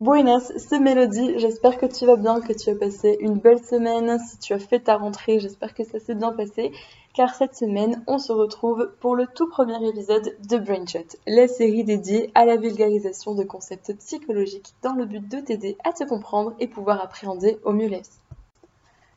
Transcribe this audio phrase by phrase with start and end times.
[0.00, 1.38] Buenas, c'est Mélodie.
[1.38, 4.18] J'espère que tu vas bien, que tu as passé une belle semaine.
[4.18, 6.72] Si tu as fait ta rentrée, j'espère que ça s'est bien passé.
[7.12, 11.84] Car cette semaine, on se retrouve pour le tout premier épisode de Brainshot, la série
[11.84, 16.54] dédiée à la vulgarisation de concepts psychologiques dans le but de t'aider à te comprendre
[16.60, 18.20] et pouvoir appréhender au mieux la vie.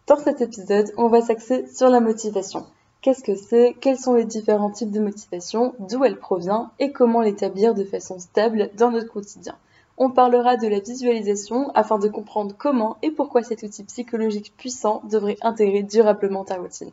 [0.08, 2.66] Dans cet épisode, on va s'axer sur la motivation.
[3.02, 3.74] Qu'est-ce que c'est?
[3.80, 5.76] Quels sont les différents types de motivation?
[5.80, 6.72] D'où elle provient?
[6.80, 9.56] Et comment l'établir de façon stable dans notre quotidien?
[9.98, 15.02] On parlera de la visualisation afin de comprendre comment et pourquoi cet outil psychologique puissant
[15.10, 16.92] devrait intégrer durablement ta routine.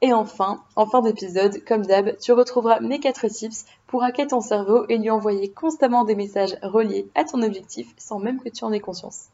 [0.00, 4.40] Et enfin, en fin d'épisode, comme d'hab, tu retrouveras mes 4 tips pour hacker ton
[4.40, 8.64] cerveau et lui envoyer constamment des messages reliés à ton objectif sans même que tu
[8.64, 9.28] en aies conscience.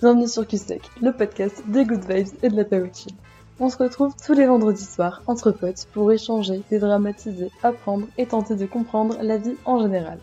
[0.00, 3.16] Bienvenue sur QSTEC, le podcast des good vibes et de la routine.
[3.60, 8.56] On se retrouve tous les vendredis soirs entre potes pour échanger, dédramatiser, apprendre et tenter
[8.56, 10.18] de comprendre la vie en général.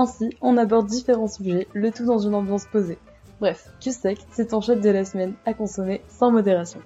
[0.00, 2.96] Ainsi, on aborde différents sujets, le tout dans une ambiance posée.
[3.38, 6.80] Bref, QSEC, c'est ton shot de la semaine à consommer sans modération.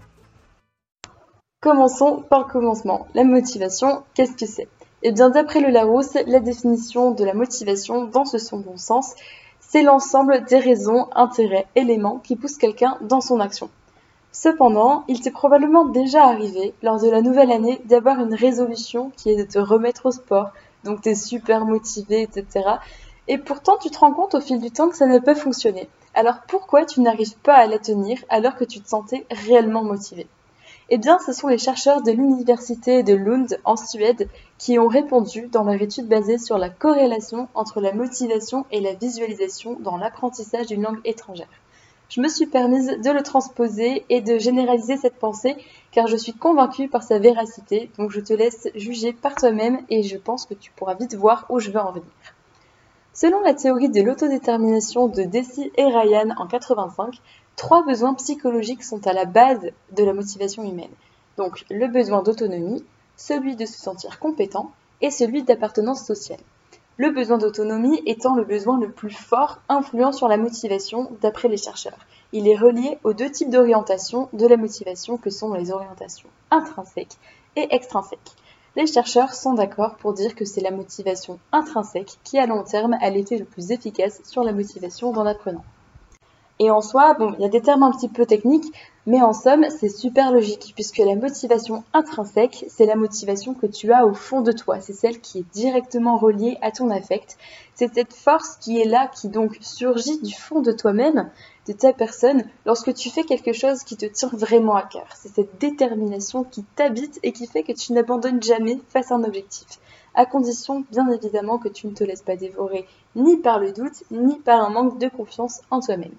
[1.60, 3.06] Commençons par le commencement.
[3.14, 4.66] La motivation, qu'est-ce que c'est?
[5.04, 9.14] Eh bien, d'après le Larousse, la définition de la motivation, dans ce son bon sens,
[9.60, 13.70] c'est l'ensemble des raisons, intérêts, éléments qui poussent quelqu'un dans son action.
[14.32, 19.30] Cependant, il t'est probablement déjà arrivé, lors de la nouvelle année, d'avoir une résolution qui
[19.30, 20.50] est de te remettre au sport,
[20.84, 22.68] donc tu es super motivé, etc.
[23.27, 25.88] Et pourtant, tu te rends compte au fil du temps que ça ne peut fonctionner.
[26.14, 30.27] Alors pourquoi tu n'arrives pas à la tenir alors que tu te sentais réellement motivé?
[30.90, 35.48] Eh bien, ce sont les chercheurs de l'université de Lund en Suède qui ont répondu
[35.50, 40.66] dans leur étude basée sur la corrélation entre la motivation et la visualisation dans l'apprentissage
[40.66, 41.48] d'une langue étrangère.
[42.08, 45.56] Je me suis permise de le transposer et de généraliser cette pensée
[45.91, 50.02] car je suis convaincue par sa véracité, donc je te laisse juger par toi-même et
[50.02, 52.06] je pense que tu pourras vite voir où je veux en venir.
[53.12, 57.20] Selon la théorie de l'autodétermination de Deci et Ryan en 85,
[57.55, 60.91] trois besoins psychologiques sont à la base de la motivation humaine.
[61.36, 62.84] Donc le besoin d'autonomie,
[63.17, 66.40] celui de se sentir compétent et celui d'appartenance sociale.
[66.96, 71.56] Le besoin d'autonomie étant le besoin le plus fort influent sur la motivation d'après les
[71.56, 72.06] chercheurs.
[72.32, 77.16] Il est relié aux deux types d'orientation de la motivation que sont les orientations intrinsèques
[77.56, 78.36] et extrinsèques.
[78.77, 82.96] Les chercheurs sont d'accord pour dire que c'est la motivation intrinsèque qui à long terme
[83.00, 85.64] a l'effet le plus efficace sur la motivation d'un apprenant.
[86.60, 88.72] Et en soi, bon, il y a des termes un petit peu techniques,
[89.06, 93.92] mais en somme, c'est super logique, puisque la motivation intrinsèque, c'est la motivation que tu
[93.92, 97.36] as au fond de toi, c'est celle qui est directement reliée à ton affect,
[97.74, 101.28] c'est cette force qui est là, qui donc surgit du fond de toi-même,
[101.66, 105.08] de ta personne, lorsque tu fais quelque chose qui te tient vraiment à cœur.
[105.16, 109.24] C'est cette détermination qui t'habite et qui fait que tu n'abandonnes jamais face à un
[109.24, 109.80] objectif,
[110.14, 112.86] à condition bien évidemment que tu ne te laisses pas dévorer
[113.16, 116.14] ni par le doute, ni par un manque de confiance en toi-même.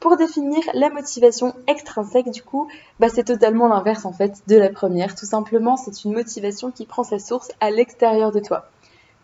[0.00, 2.68] Pour définir la motivation extrinsèque, du coup,
[3.00, 5.16] bah, c'est totalement l'inverse en fait de la première.
[5.16, 8.66] Tout simplement, c'est une motivation qui prend sa source à l'extérieur de toi.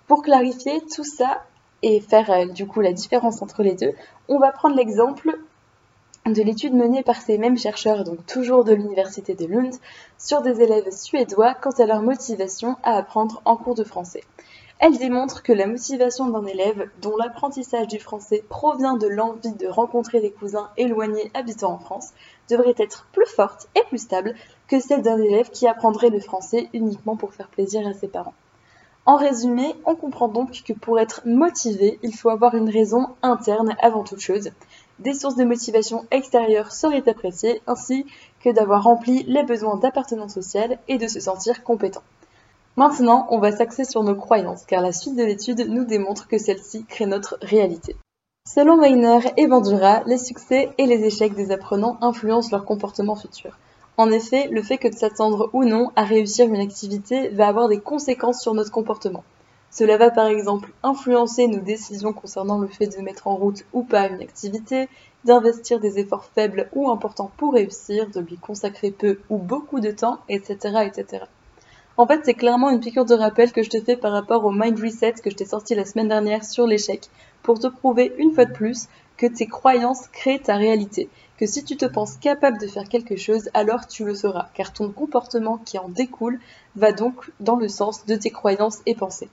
[0.08, 1.42] Pour clarifier tout ça
[1.82, 3.92] et faire euh, du coup la différence entre les deux,
[4.28, 5.38] on va prendre l'exemple
[6.26, 9.74] de l'étude menée par ces mêmes chercheurs, donc toujours de l'université de Lund,
[10.18, 14.24] sur des élèves suédois quant à leur motivation à apprendre en cours de français.
[14.86, 19.66] Elle démontre que la motivation d'un élève dont l'apprentissage du français provient de l'envie de
[19.66, 22.10] rencontrer des cousins éloignés habitant en France
[22.50, 24.34] devrait être plus forte et plus stable
[24.68, 28.34] que celle d'un élève qui apprendrait le français uniquement pour faire plaisir à ses parents.
[29.06, 33.74] En résumé, on comprend donc que pour être motivé, il faut avoir une raison interne
[33.80, 34.50] avant toute chose.
[34.98, 38.04] Des sources de motivation extérieures seraient appréciées, ainsi
[38.40, 42.02] que d'avoir rempli les besoins d'appartenance sociale et de se sentir compétent.
[42.76, 46.38] Maintenant, on va s'axer sur nos croyances, car la suite de l'étude nous démontre que
[46.38, 47.94] celle-ci crée notre réalité.
[48.48, 53.56] Selon Weiner et Bandura, les succès et les échecs des apprenants influencent leur comportement futur.
[53.96, 57.68] En effet, le fait que de s'attendre ou non à réussir une activité va avoir
[57.68, 59.22] des conséquences sur notre comportement.
[59.70, 63.84] Cela va par exemple influencer nos décisions concernant le fait de mettre en route ou
[63.84, 64.88] pas une activité,
[65.25, 69.93] d'investir des efforts faibles ou importants pour réussir, de lui consacrer peu ou beaucoup de
[69.93, 71.25] temps, etc.
[71.96, 74.50] En fait, c'est clairement une piqûre de rappel que je te fais par rapport au
[74.50, 77.08] Mind Reset que je t'ai sorti la semaine dernière sur l'échec,
[77.44, 81.08] pour te prouver une fois de plus que tes croyances créent ta réalité,
[81.38, 84.73] que si tu te penses capable de faire quelque chose, alors tu le seras, car
[84.73, 86.41] ton comportement qui en découle
[86.75, 89.29] va donc dans le sens de tes croyances et pensées.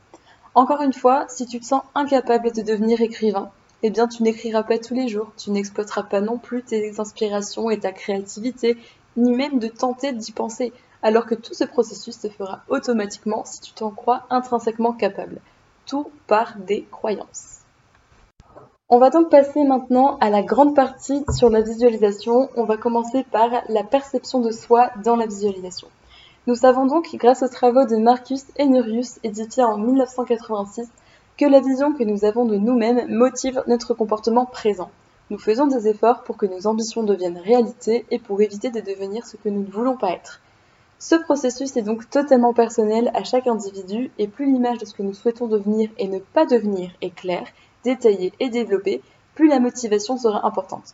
[0.54, 3.50] Encore une fois, si tu te sens incapable de devenir écrivain,
[3.82, 7.72] eh bien tu n'écriras pas tous les jours, tu n'exploiteras pas non plus tes inspirations
[7.72, 8.78] et ta créativité,
[9.18, 13.62] ni même de tenter d'y penser alors que tout ce processus se fera automatiquement si
[13.62, 15.40] tu t'en crois intrinsèquement capable.
[15.86, 17.60] Tout part des croyances.
[18.90, 22.50] On va donc passer maintenant à la grande partie sur la visualisation.
[22.58, 25.88] On va commencer par la perception de soi dans la visualisation.
[26.48, 30.90] Nous savons donc, grâce aux travaux de Marcus Enerius, édifiés en 1986,
[31.38, 34.92] que la vision que nous avons de nous-mêmes motive notre comportement présent.
[35.30, 39.26] Nous faisons des efforts pour que nos ambitions deviennent réalité et pour éviter de devenir
[39.26, 40.42] ce que nous ne voulons pas être.
[41.04, 45.02] Ce processus est donc totalement personnel à chaque individu et plus l'image de ce que
[45.02, 47.48] nous souhaitons devenir et ne pas devenir est claire,
[47.84, 49.02] détaillée et développée,
[49.34, 50.94] plus la motivation sera importante.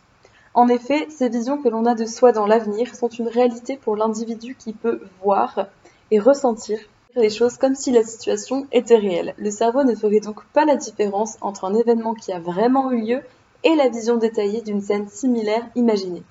[0.54, 3.96] En effet, ces visions que l'on a de soi dans l'avenir sont une réalité pour
[3.96, 5.66] l'individu qui peut voir
[6.10, 6.78] et ressentir
[7.14, 9.34] les choses comme si la situation était réelle.
[9.36, 13.02] Le cerveau ne ferait donc pas la différence entre un événement qui a vraiment eu
[13.02, 13.20] lieu
[13.62, 16.22] et la vision détaillée d'une scène similaire imaginée.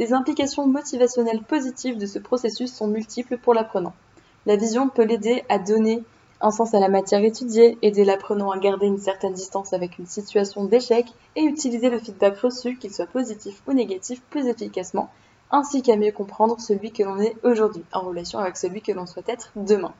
[0.00, 3.92] Les implications motivationnelles positives de ce processus sont multiples pour l'apprenant.
[4.46, 6.02] La vision peut l'aider à donner
[6.40, 10.06] un sens à la matière étudiée, aider l'apprenant à garder une certaine distance avec une
[10.06, 11.04] situation d'échec
[11.36, 15.10] et utiliser le feedback reçu, qu'il soit positif ou négatif, plus efficacement,
[15.50, 19.04] ainsi qu'à mieux comprendre celui que l'on est aujourd'hui, en relation avec celui que l'on
[19.04, 19.92] souhaite être demain.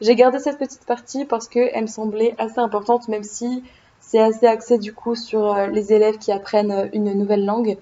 [0.00, 3.62] J'ai gardé cette petite partie parce qu'elle me semblait assez importante, même si
[4.00, 7.76] c'est assez axé du coup sur euh, les élèves qui apprennent une nouvelle langue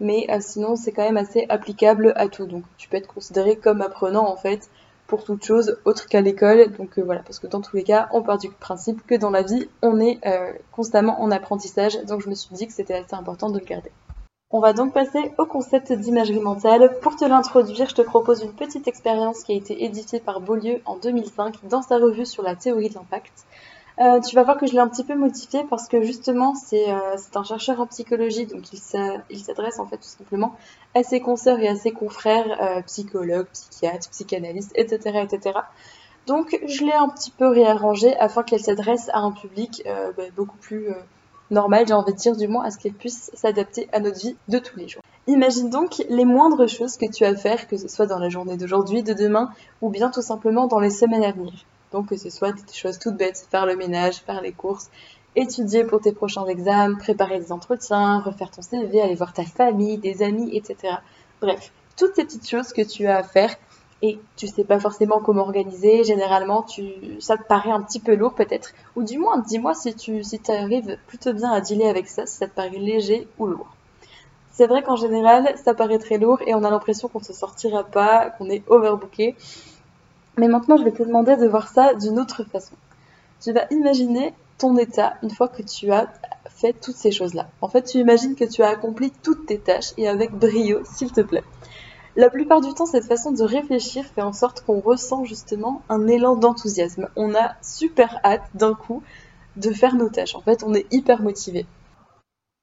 [0.00, 2.46] mais euh, sinon c'est quand même assez applicable à tout.
[2.46, 4.70] Donc tu peux être considéré comme apprenant en fait
[5.06, 6.70] pour toute chose autre qu'à l'école.
[6.78, 9.30] Donc euh, voilà, parce que dans tous les cas, on part du principe que dans
[9.30, 12.02] la vie, on est euh, constamment en apprentissage.
[12.04, 13.90] Donc je me suis dit que c'était assez important de le garder.
[14.52, 16.98] On va donc passer au concept d'imagerie mentale.
[17.02, 20.80] Pour te l'introduire, je te propose une petite expérience qui a été éditée par Beaulieu
[20.86, 23.46] en 2005 dans sa revue sur la théorie de l'impact.
[24.00, 26.90] Euh, tu vas voir que je l'ai un petit peu modifié parce que justement c'est
[26.90, 30.56] euh, un chercheur en psychologie, donc il s'adresse en fait tout simplement
[30.94, 35.26] à ses consoeurs et à ses confrères euh, psychologues, psychiatres, psychanalystes, etc.
[35.30, 35.58] etc.
[36.26, 39.82] Donc je l'ai un petit peu réarrangé afin qu'elle s'adresse à un public
[40.16, 40.88] bah, beaucoup plus
[41.50, 44.36] normal, j'ai envie de dire du moins à ce qu'elle puisse s'adapter à notre vie
[44.48, 45.02] de tous les jours.
[45.26, 48.30] Imagine donc les moindres choses que tu as à faire, que ce soit dans la
[48.30, 49.50] journée d'aujourd'hui, de demain,
[49.82, 51.52] ou bien tout simplement dans les semaines à venir.
[51.92, 54.90] Donc que ce soit des choses toutes bêtes, faire le ménage, faire les courses,
[55.36, 59.98] étudier pour tes prochains examens, préparer des entretiens, refaire ton CV, aller voir ta famille,
[59.98, 60.96] des amis, etc.
[61.40, 63.54] Bref, toutes ces petites choses que tu as à faire
[64.02, 68.14] et tu sais pas forcément comment organiser, généralement tu, ça te paraît un petit peu
[68.14, 72.08] lourd peut-être, ou du moins dis-moi si tu si arrives plutôt bien à dealer avec
[72.08, 73.76] ça, si ça te paraît léger ou lourd.
[74.52, 77.32] C'est vrai qu'en général, ça paraît très lourd et on a l'impression qu'on ne se
[77.32, 79.36] sortira pas, qu'on est overbooké.
[80.40, 82.72] Mais maintenant, je vais te demander de voir ça d'une autre façon.
[83.42, 86.08] Tu vas imaginer ton état une fois que tu as
[86.48, 87.48] fait toutes ces choses-là.
[87.60, 91.12] En fait, tu imagines que tu as accompli toutes tes tâches et avec brio, s'il
[91.12, 91.44] te plaît.
[92.16, 96.06] La plupart du temps, cette façon de réfléchir fait en sorte qu'on ressent justement un
[96.06, 97.10] élan d'enthousiasme.
[97.16, 99.02] On a super hâte d'un coup
[99.56, 100.34] de faire nos tâches.
[100.36, 101.66] En fait, on est hyper motivé.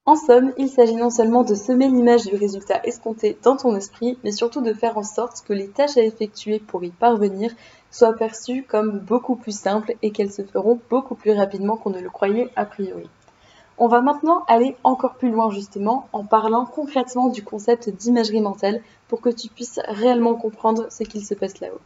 [0.07, 4.17] En somme, il s'agit non seulement de semer l'image du résultat escompté dans ton esprit,
[4.23, 7.51] mais surtout de faire en sorte que les tâches à effectuer pour y parvenir
[7.91, 11.99] soient perçues comme beaucoup plus simples et qu'elles se feront beaucoup plus rapidement qu'on ne
[11.99, 13.09] le croyait a priori.
[13.77, 18.79] On va maintenant aller encore plus loin justement en parlant concrètement du concept d'imagerie mentale
[19.09, 21.81] pour que tu puisses réellement comprendre ce qu'il se passe là-haut.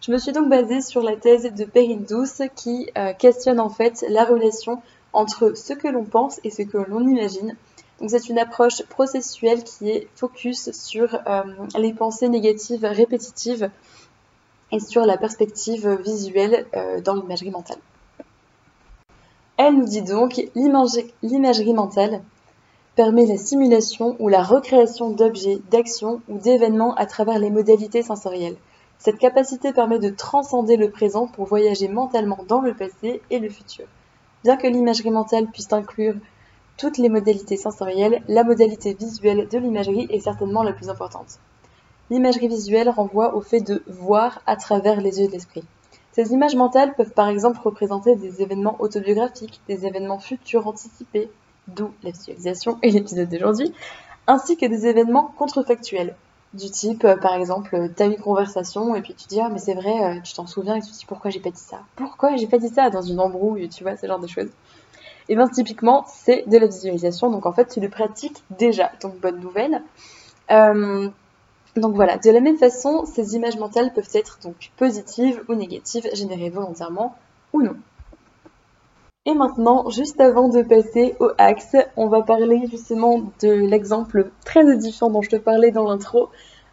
[0.00, 3.68] Je me suis donc basée sur la thèse de Perrin Douce qui euh, questionne en
[3.68, 4.80] fait la relation
[5.12, 7.56] entre ce que l'on pense et ce que l'on imagine.
[8.06, 11.42] C'est une approche processuelle qui est focus sur euh,
[11.76, 13.70] les pensées négatives répétitives
[14.70, 17.78] et sur la perspective visuelle euh, dans l'imagerie mentale.
[19.56, 22.22] Elle nous dit donc l'imagerie mentale
[22.94, 28.56] permet la simulation ou la recréation d'objets, d'actions ou d'événements à travers les modalités sensorielles.
[28.98, 33.48] Cette capacité permet de transcender le présent pour voyager mentalement dans le passé et le
[33.48, 33.86] futur.
[34.48, 36.14] Bien que l'imagerie mentale puisse inclure
[36.78, 41.38] toutes les modalités sensorielles, la modalité visuelle de l'imagerie est certainement la plus importante.
[42.08, 45.64] L'imagerie visuelle renvoie au fait de voir à travers les yeux de l'esprit.
[46.12, 51.30] Ces images mentales peuvent par exemple représenter des événements autobiographiques, des événements futurs anticipés,
[51.66, 53.74] d'où la visualisation et l'épisode d'aujourd'hui,
[54.26, 56.16] ainsi que des événements contrefactuels,
[56.54, 59.58] du type, euh, par exemple, euh, t'as une conversation et puis tu dis, ah, mais
[59.58, 61.80] c'est vrai, euh, tu t'en souviens et tu te dis, pourquoi j'ai pas dit ça?
[61.96, 62.90] Pourquoi j'ai pas dit ça?
[62.90, 64.48] Dans une embrouille, tu vois, ce genre de choses.
[65.28, 68.90] Et bien, typiquement, c'est de la visualisation, donc en fait, tu le pratiques déjà.
[69.02, 69.82] Donc, bonne nouvelle.
[70.48, 76.08] donc voilà, de la même façon, ces images mentales peuvent être donc positives ou négatives,
[76.14, 77.14] générées volontairement
[77.52, 77.76] ou non.
[79.28, 84.66] Et maintenant, juste avant de passer au axe, on va parler justement de l'exemple très
[84.72, 86.30] édifiant dont je te parlais dans l'intro,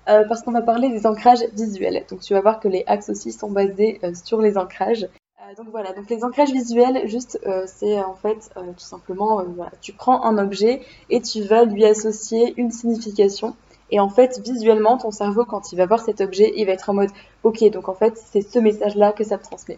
[0.08, 2.06] euh, parce qu'on va parler des ancrages visuels.
[2.10, 5.04] Donc tu vas voir que les axes aussi sont basés euh, sur les ancrages.
[5.04, 9.44] Euh, donc voilà, donc les ancrages visuels, juste, c'est en fait tout simplement,
[9.82, 13.54] tu prends un objet et tu vas lui associer une signification.
[13.92, 16.90] Et en fait, visuellement, ton cerveau, quand il va voir cet objet, il va être
[16.90, 17.12] en mode,
[17.44, 19.78] ok, donc en fait, c'est ce message-là que ça me transmet.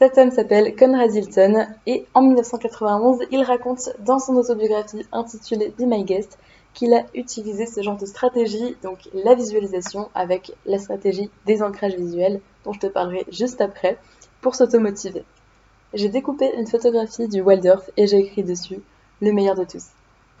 [0.00, 5.86] Cet homme s'appelle Conrad Hilton et en 1991, il raconte dans son autobiographie intitulée Be
[5.86, 6.38] My Guest
[6.72, 11.96] qu'il a utilisé ce genre de stratégie, donc la visualisation avec la stratégie des ancrages
[11.96, 13.98] visuels, dont je te parlerai juste après,
[14.40, 15.24] pour s'automotiver.
[15.94, 18.80] J'ai découpé une photographie du Waldorf et j'ai écrit dessus
[19.20, 19.86] le meilleur de tous.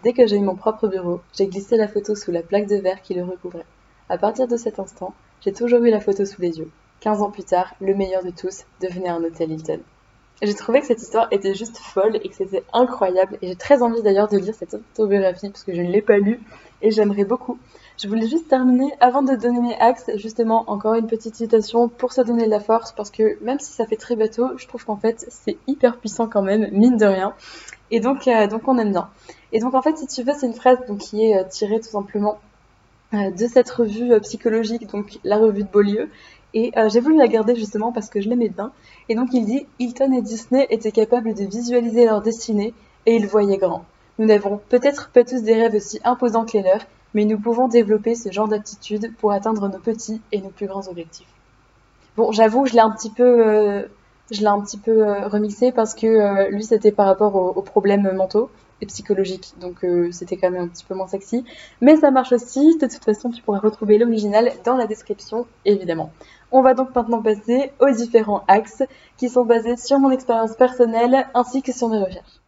[0.04, 2.76] Dès que j'ai eu mon propre bureau, j'ai glissé la photo sous la plaque de
[2.76, 3.66] verre qui le recouvrait.
[4.08, 6.70] À partir de cet instant, j'ai toujours eu la photo sous les yeux.
[7.00, 9.80] 15 ans plus tard, le meilleur de tous devenait un hôtel Hilton.
[10.40, 13.38] J'ai trouvé que cette histoire était juste folle et que c'était incroyable.
[13.42, 16.18] Et j'ai très envie d'ailleurs de lire cette autobiographie parce que je ne l'ai pas
[16.18, 16.40] lue
[16.80, 17.58] et j'aimerais beaucoup.
[18.00, 22.12] Je voulais juste terminer avant de donner mes axes, justement encore une petite citation pour
[22.12, 24.84] se donner de la force parce que même si ça fait très bateau, je trouve
[24.84, 27.34] qu'en fait c'est hyper puissant quand même, mine de rien.
[27.90, 29.10] Et donc, euh, donc on aime bien.
[29.50, 31.88] Et donc en fait, si tu veux, c'est une phrase qui est euh, tirée tout
[31.88, 32.38] simplement
[33.14, 36.10] euh, de cette revue psychologique, donc la revue de Beaulieu,
[36.54, 38.72] et euh, j'ai voulu la garder justement parce que je l'aimais bien.
[39.08, 42.74] Et donc il dit Hilton et Disney étaient capables de visualiser leur destinée
[43.06, 43.84] et ils voyaient grand.
[44.18, 47.68] Nous n'avons peut-être pas tous des rêves aussi imposants que les leurs, mais nous pouvons
[47.68, 51.28] développer ce genre d'aptitude pour atteindre nos petits et nos plus grands objectifs.
[52.16, 53.82] Bon, j'avoue, je l'ai un petit peu, euh,
[54.30, 58.10] je l'ai un petit peu euh, remixé parce que lui c'était par rapport aux problèmes
[58.12, 58.50] mentaux
[58.80, 59.52] et psychologique.
[59.60, 61.44] Donc c'était quand même un petit peu moins sexy.
[61.80, 62.76] Mais ça marche aussi.
[62.78, 66.12] De toute façon, tu pourras retrouver l'original dans la description, évidemment.
[66.50, 68.82] On va donc maintenant passer aux différents axes
[69.16, 72.40] qui sont basés sur mon expérience personnelle ainsi que sur mes recherches.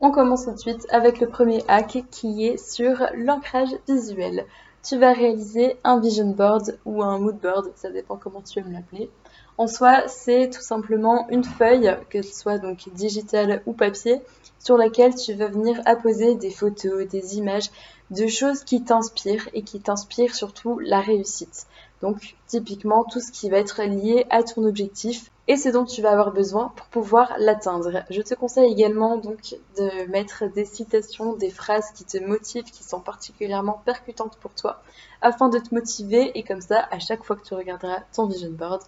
[0.00, 4.44] On commence tout de suite avec le premier hack qui est sur l'ancrage visuel.
[4.82, 8.72] Tu vas réaliser un vision board ou un mood board, ça dépend comment tu aimes
[8.72, 9.10] l'appeler.
[9.56, 14.20] En soi, c'est tout simplement une feuille, qu'elle soit donc digitale ou papier,
[14.58, 17.70] sur laquelle tu vas venir apposer des photos, des images,
[18.10, 21.66] de choses qui t'inspirent et qui t'inspirent surtout la réussite.
[22.00, 26.02] Donc typiquement tout ce qui va être lié à ton objectif et ce dont tu
[26.02, 28.04] vas avoir besoin pour pouvoir l'atteindre.
[28.10, 32.84] Je te conseille également donc de mettre des citations, des phrases qui te motivent, qui
[32.84, 34.82] sont particulièrement percutantes pour toi,
[35.22, 38.50] afin de te motiver et comme ça, à chaque fois que tu regarderas ton vision
[38.50, 38.82] board,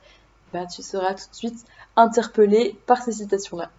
[0.52, 1.64] bah, tu seras tout de suite
[1.96, 3.70] interpellé par ces citations-là.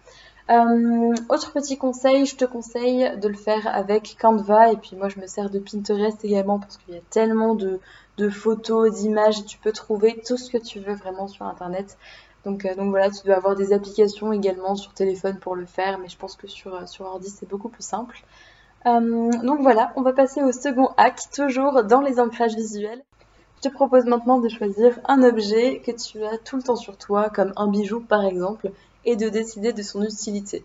[0.52, 5.08] Euh, autre petit conseil, je te conseille de le faire avec Canva et puis moi
[5.08, 7.80] je me sers de Pinterest également parce qu'il y a tellement de,
[8.28, 11.96] photos, d'images, tu peux trouver tout ce que tu veux vraiment sur internet.
[12.44, 15.98] Donc, euh, donc voilà, tu dois avoir des applications également sur téléphone pour le faire,
[15.98, 18.22] mais je pense que sur, sur ordi c'est beaucoup plus simple.
[18.84, 23.02] Euh, donc voilà, on va passer au second hack, toujours dans les ancrages visuels.
[23.56, 26.98] Je te propose maintenant de choisir un objet que tu as tout le temps sur
[26.98, 28.70] toi, comme un bijou par exemple,
[29.04, 30.64] et de décider de son utilité.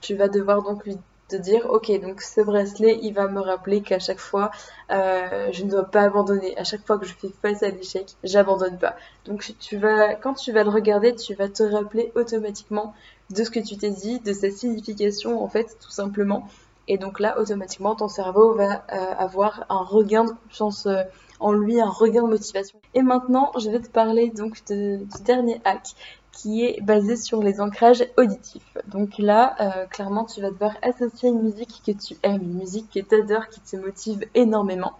[0.00, 0.96] Tu vas devoir donc lui
[1.30, 4.50] te dire, ok, donc ce bracelet, il va me rappeler qu'à chaque fois,
[4.90, 6.56] euh, je ne dois pas abandonner.
[6.58, 8.96] À chaque fois que je fais face à l'échec, j'abandonne pas.
[9.24, 12.94] Donc tu vas, quand tu vas le regarder, tu vas te rappeler automatiquement
[13.30, 16.48] de ce que tu t'es dit, de sa signification en fait, tout simplement.
[16.88, 21.02] Et donc là, automatiquement, ton cerveau va euh, avoir un regain de confiance euh,
[21.38, 22.80] en lui, un regain de motivation.
[22.94, 25.94] Et maintenant, je vais te parler donc du dernier hack
[26.40, 28.78] qui est basé sur les ancrages auditifs.
[28.86, 32.88] Donc là, euh, clairement, tu vas devoir associer une musique que tu aimes, une musique
[32.94, 34.94] que tu adores, qui te motive énormément,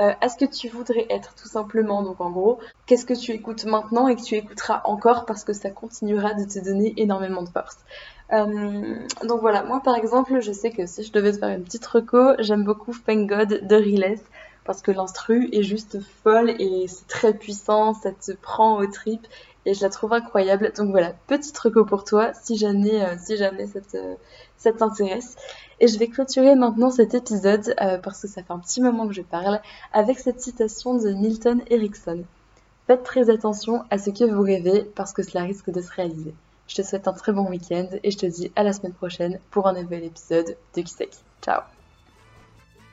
[0.00, 2.02] euh, à ce que tu voudrais être tout simplement.
[2.02, 5.54] Donc en gros, qu'est-ce que tu écoutes maintenant et que tu écouteras encore parce que
[5.54, 7.78] ça continuera de te donner énormément de force?
[8.32, 11.64] Euh, donc voilà, moi par exemple, je sais que si je devais te faire une
[11.64, 14.20] petite reco, j'aime beaucoup Thank God de Riles
[14.64, 19.26] parce que l'instru est juste folle et c'est très puissant, ça te prend au trip
[19.66, 20.72] et je la trouve incroyable.
[20.76, 23.66] Donc voilà, petite reco pour toi si jamais, euh, si jamais
[24.56, 25.36] ça t'intéresse.
[25.80, 29.06] Et je vais clôturer maintenant cet épisode euh, parce que ça fait un petit moment
[29.06, 29.60] que je parle
[29.92, 32.24] avec cette citation de Milton Erickson.
[32.86, 36.34] Faites très attention à ce que vous rêvez parce que cela risque de se réaliser.
[36.68, 39.38] Je te souhaite un très bon week-end et je te dis à la semaine prochaine
[39.50, 41.18] pour un nouvel épisode de Kiseki.
[41.42, 41.81] Ciao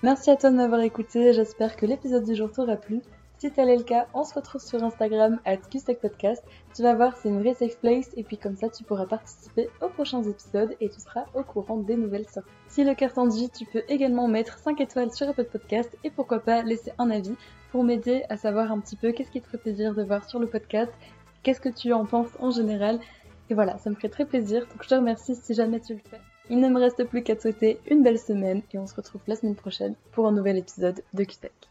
[0.02, 3.02] Merci à toi de m'avoir écouté, j'espère que l'épisode du jour t'aura plu.
[3.38, 5.58] Si tel est le cas, on se retrouve sur Instagram at
[6.02, 6.42] Podcast.
[6.74, 9.68] Tu vas voir, c'est une vraie safe place et puis comme ça tu pourras participer
[9.82, 12.50] aux prochains épisodes et tu seras au courant des nouvelles sorties.
[12.70, 16.12] Si le cœur t'en dit, tu peux également mettre 5 étoiles sur Apple Podcast et
[16.12, 17.36] pourquoi pas laisser un avis
[17.74, 20.40] pour m'aider à savoir un petit peu qu'est-ce qui te ferait plaisir de voir sur
[20.40, 20.94] le podcast,
[21.44, 23.02] qu'est-ce que tu en penses en général.
[23.50, 26.00] Et voilà, ça me ferait très plaisir, donc je te remercie si jamais tu le
[26.10, 26.22] fais.
[26.52, 29.22] Il ne me reste plus qu'à te souhaiter une belle semaine et on se retrouve
[29.28, 31.69] la semaine prochaine pour un nouvel épisode de QSEC.